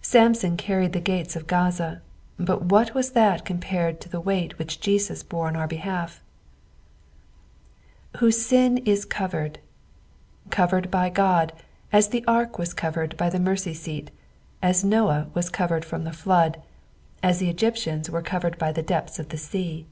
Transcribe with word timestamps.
Samson 0.00 0.56
carried 0.56 0.94
the 0.94 0.98
gates 1.00 1.36
of 1.36 1.46
Qaza, 1.46 2.00
but 2.38 2.62
what 2.62 2.94
was 2.94 3.10
that 3.10 3.44
to 3.44 4.08
the 4.08 4.18
weight 4.18 4.58
which 4.58 4.80
Jesus 4.80 5.22
bore 5.22 5.46
on 5.46 5.56
our 5.56 5.66
behalf 5.68 6.22
t 8.14 8.18
''Whose 8.18 8.48
tin 8.48 8.78
is 8.86 9.04
eovered.^^ 9.04 9.56
Covered 10.48 10.90
by 10.90 11.10
God, 11.10 11.52
as 11.92 12.08
the 12.08 12.24
ark 12.26 12.56
was 12.58 12.72
covered 12.72 13.14
by 13.18 13.28
the 13.28 13.36
mercj 13.36 13.72
aeat, 13.72 14.08
as 14.62 14.84
Nosh 14.84 15.26
was 15.34 15.50
covered 15.50 15.84
from 15.84 16.04
the 16.04 16.14
flood, 16.14 16.62
as 17.22 17.38
the 17.40 17.50
Egyptians 17.50 18.08
were 18.08 18.22
covered 18.22 18.56
by 18.56 18.68
90 18.68 18.72
EXPosmoNa 18.72 18.78
of 18.78 18.84
the 18.84 18.84
psalms. 18.86 18.88
the 18.88 18.94
depths 18.94 19.18
of 19.18 19.28
the 19.28 19.36
sea. 19.36 19.86